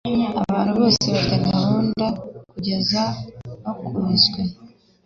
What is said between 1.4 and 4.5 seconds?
gahunda… kugeza bakubiswe.”